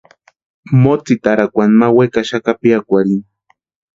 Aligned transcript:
Motsitarakwani 0.83 1.73
ma 1.79 1.87
wekaxaka 1.95 2.51
piakwarhini. 2.61 3.23